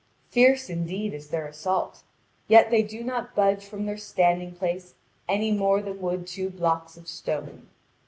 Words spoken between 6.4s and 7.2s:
blocks of